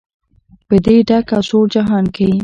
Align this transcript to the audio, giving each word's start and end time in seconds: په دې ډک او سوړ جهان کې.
په 0.67 0.75
دې 0.85 0.95
ډک 1.07 1.27
او 1.35 1.41
سوړ 1.49 1.65
جهان 1.75 2.05
کې. 2.15 2.29